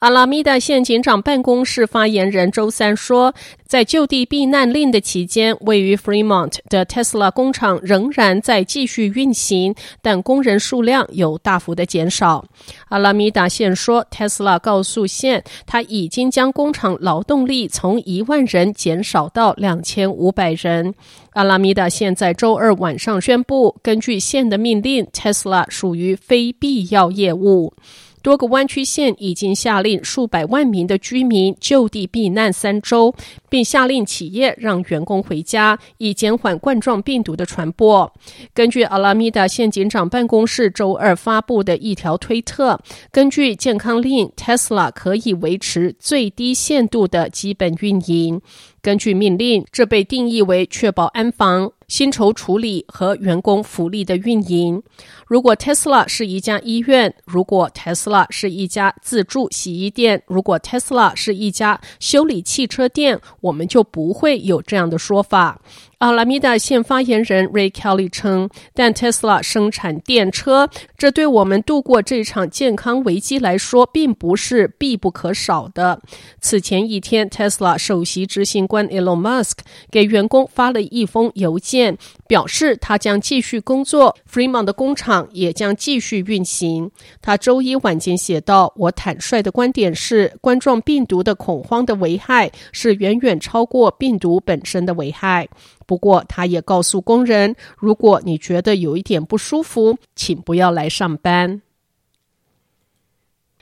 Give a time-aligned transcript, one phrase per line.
[0.00, 3.34] 阿拉米达县警长办公室发言人周三说，
[3.66, 12.42] 在就地避难令的期间，位于 Fremont 的 Tesla 工厂仍然在继续运行，但工人数量有大幅的减少。
[12.88, 20.94] 阿拉米达县说，Tesla 告诉县，他已经将工厂劳动力从一万人减少到两千五百人。
[21.32, 27.74] 阿拉米达县在周二晚上宣布，根据县的命令，Tesla 属于非必要业务。
[28.22, 33.14] 多个湾区县已经下令数百万名的居民就地避难三周，
[33.48, 38.12] 并下令企业让员工回家，以减缓冠状病毒的传播。
[38.52, 42.78] 根据阿拉米达县警长办公室周二发布的一条推特，
[43.10, 48.42] 根据健康令，Tesla 可以维持最低限度的基本运营。
[48.82, 54.82] 根据命令，这被定义为确保安防、薪酬处理和员工福利的运营。
[55.26, 65.60] 如果 Tesla 是一家医院，如果 Tesla 是一家自助洗衣店，如果 Tesla 是一家修理汽车店，我们就不会有这样的说法。
[65.98, 76.00] 阿拉米达县发言人 Ray Kelly 称，但 Tesla 生产电车，这对我们度过这场健康危机来说，并不是必不可少的。
[76.40, 79.58] 此前一天，Tesla 首席执行官 Elon Musk
[79.90, 86.88] 给员工发了一封邮件，表示他将继续工作，Fremont 的工厂也将继续运行。
[87.20, 95.48] 他周一晚间写道：“我坦率的观点是，冠状病毒的恐慌的危害是远远超过病毒本身的危害。”
[95.84, 101.62] 不过，他也告诉工人，如果你觉得有一点不舒服，请不要来上班。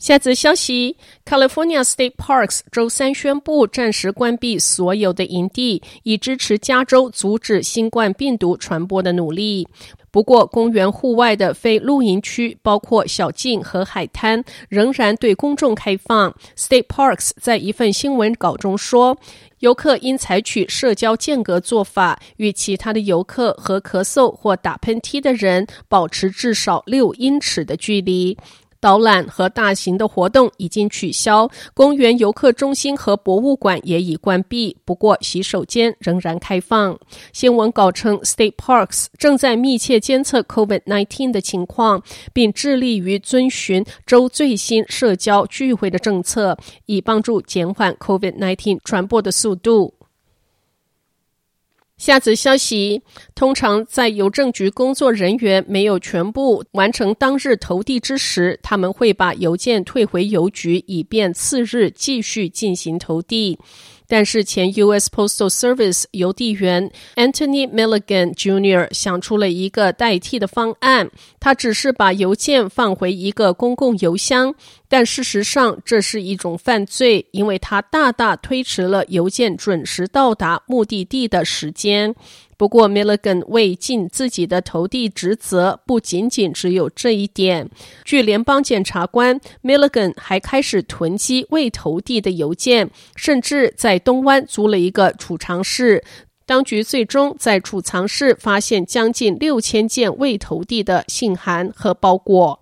[0.00, 0.96] 下则消息
[1.26, 9.68] ：California State Parks 周三宣布暂时关闭所有的营地，以支持加州阻止新冠病毒传播的努力。
[10.10, 16.34] 不过，公园户外的非露营区，包括小径和海滩，仍然对公众开放。
[16.56, 19.16] State Parks 在一份新闻稿中说，
[19.60, 28.36] 游客应采取社交间隔做法，与其他的游客和咳嗽或打喷嚏的人保持至少六英尺的距离。
[28.80, 34.76] 导览和大型的活动已经取消，公园游客中心和博物馆也已关闭。
[34.84, 36.98] 不过，洗手间仍然开放。
[37.32, 42.02] 新闻稿称，State Parks 正在密切监测 COVID-19 的情况，
[42.32, 49.99] 并致力于遵循州最新社交聚会的政策，以帮助减缓 COVID-19 传播的速度。
[52.00, 53.02] 下则消息：
[53.34, 63.58] 通常在邮政局工作人员没有全部完成当日投递之时，他们会把邮件退回邮局，以便次日继续进行投递。
[64.10, 65.08] 但是前 U.S.
[65.08, 68.92] Postal Service 邮递员 Anthony Milligan Jr.
[68.92, 74.52] 想出了一个代替的方案，他只是把邮件放回一个公共邮箱，
[74.88, 82.16] 但事实上这是一种犯罪，因为他大大推迟了邮件准时到达目的地的时间。
[82.60, 87.70] 不过，Milligan 未尽自己的投递职责，不仅仅只有这一点。
[88.04, 96.04] 据联邦检察官，Milligan 还开始囤积未投递的邮件，甚至在东湾租了一个储藏室。
[96.44, 102.60] 当局最终在储藏室发现将近六千件未投递的信函和包裹。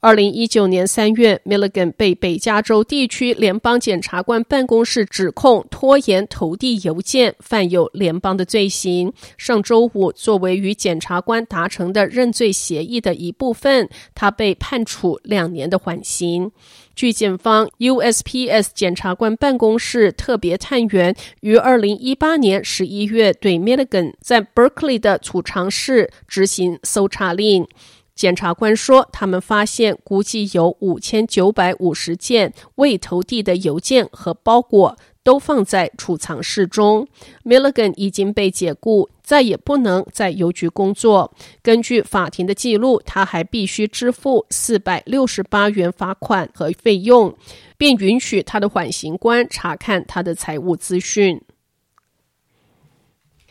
[0.00, 9.12] 二零一九年三月，Milligan 被北加州地区联邦检察官办公室指控拖延投递邮件，犯有联邦的罪行。
[9.38, 16.52] 上周五，作为与检察官达成的认罪协议的一部分，他被判处两年的缓刑。
[16.94, 27.66] 据检方，USPS 检察官办公室特别探员于二零一八年十一月对 Milligan 在 Berkeley 的储藏室执行搜查令。
[28.16, 37.06] 检察官说，他们发现估计有五千九百五十件未投递的邮件和包裹都放在储藏室中。
[37.44, 41.34] Milligan 已经被解雇，再也不能在邮局工作。
[41.62, 47.36] 根据法庭的记录，他还必须支付四百六十八元罚款和费用，
[47.76, 51.42] 并允许他的缓刑官查看他的财务资讯。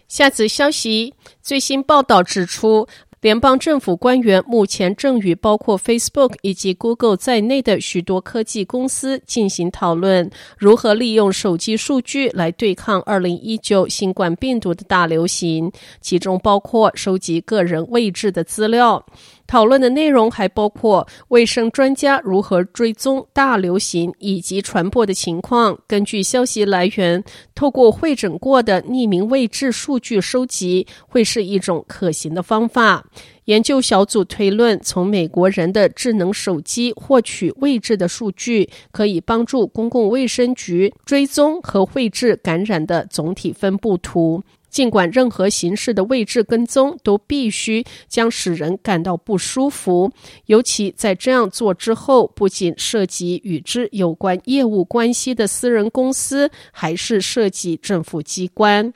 [0.07, 2.87] 下次消息，最新报道指出，
[3.21, 15.71] 联邦政府官员目前正与包括 Facebook 以及 Google 在内的许多科技公司进行讨论，如何利用手机数据来对抗2019新冠病毒的大流行，
[16.01, 19.03] 其中包括收集个人位置的资料。
[19.47, 25.77] 讨论的内容还包括卫生专家如何追踪大流行以及传播的情况。
[25.87, 33.05] 根据消息来源，透过会诊过的匿名位置数据收集，会是一种可行的方法。
[33.45, 44.43] 研究小组推论，从美国人的智能手机获取位置的数据，可以帮助公共卫生局追踪和绘制感染的总体分布图。
[44.75, 50.11] 尽管任何形式的位置跟踪都必须将使人感到不舒服，
[50.47, 58.91] 尤其在这样做之后，不仅涉及与之有关业务关系的私人公司，还是涉及政府机关。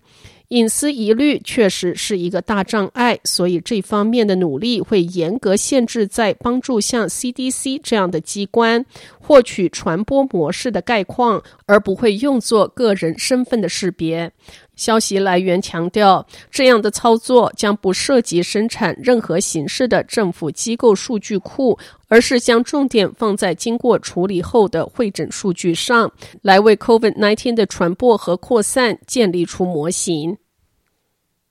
[0.50, 8.84] 隐私疑虑确实是一个大障碍，所以这方面的努力会严格限制在帮助像 CDC 这样的机关
[9.22, 14.32] 获取传播模式的概况，而不会用作个人身份的识别。
[14.80, 21.78] 消息来源强调，这样的操作将不涉及生产任何形式的政府机构数据库，
[22.08, 26.10] 而是将重点放在经过处理后的会诊数据上，
[26.42, 30.38] 来为 COVID-19 的传播和扩散建立出模型。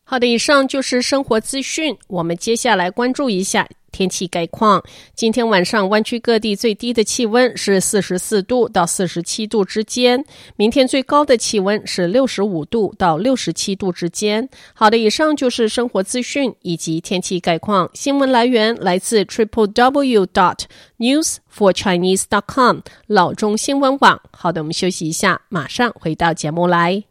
[0.04, 3.68] 好的，以上就是生活资讯，我们接下来关注一下。
[3.90, 4.82] 天气概况：
[5.14, 10.24] 今天晚上湾区各地最低的气温是四十四度到四十七度之间，
[10.56, 14.48] 明天最高的气温是六十五度到六十七度之间。
[14.74, 17.90] 好的，以上就是生活资讯以及天气概况。
[17.94, 20.60] 新闻来源来自 triple w dot
[20.98, 24.20] news for chinese dot com 老中新闻网。
[24.30, 27.08] 好的，我们休息一下，马上回到节目来。